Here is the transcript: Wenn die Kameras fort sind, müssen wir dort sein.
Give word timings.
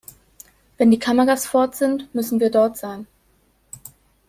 Wenn 0.79 0.89
die 0.89 0.97
Kameras 0.97 1.45
fort 1.45 1.75
sind, 1.75 2.09
müssen 2.15 2.39
wir 2.39 2.49
dort 2.49 2.75
sein. 2.75 3.05